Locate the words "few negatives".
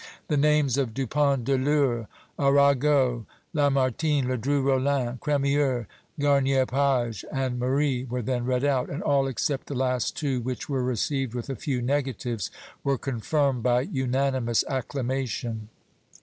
11.55-12.49